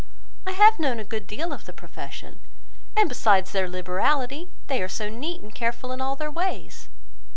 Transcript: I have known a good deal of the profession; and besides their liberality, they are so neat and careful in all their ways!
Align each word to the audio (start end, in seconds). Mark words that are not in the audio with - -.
I 0.47 0.53
have 0.53 0.79
known 0.79 0.97
a 0.99 1.03
good 1.03 1.27
deal 1.27 1.53
of 1.53 1.65
the 1.67 1.73
profession; 1.73 2.39
and 2.97 3.07
besides 3.07 3.51
their 3.51 3.69
liberality, 3.69 4.49
they 4.65 4.81
are 4.81 4.89
so 4.89 5.09
neat 5.09 5.41
and 5.43 5.53
careful 5.53 5.91
in 5.91 6.01
all 6.01 6.15
their 6.15 6.31
ways! 6.31 6.89